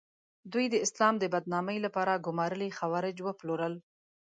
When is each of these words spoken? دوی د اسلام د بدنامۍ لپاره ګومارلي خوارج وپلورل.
دوی 0.53 0.65
د 0.69 0.75
اسلام 0.85 1.13
د 1.19 1.23
بدنامۍ 1.33 1.77
لپاره 1.85 2.21
ګومارلي 2.25 2.69
خوارج 2.77 3.17
وپلورل. 3.27 3.73